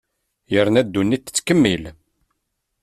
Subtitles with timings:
[0.53, 1.83] Yerna ddunit tettkemmil.